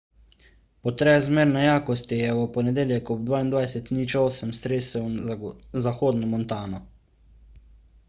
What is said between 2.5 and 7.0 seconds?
ponedeljek ob 22.08 stresel zahodno montano